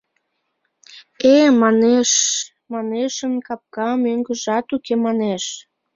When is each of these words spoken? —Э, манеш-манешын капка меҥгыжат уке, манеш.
—Э, 1.35 1.35
манеш-манешын 1.61 3.33
капка 3.47 3.87
меҥгыжат 4.03 4.67
уке, 4.75 4.93
манеш. 5.05 5.43